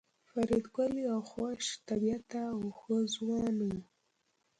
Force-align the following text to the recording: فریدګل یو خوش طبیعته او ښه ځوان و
فریدګل 0.29 0.93
یو 1.09 1.19
خوش 1.29 1.63
طبیعته 1.87 2.41
او 2.53 2.59
ښه 2.79 2.97
ځوان 3.15 3.55
و 3.69 3.71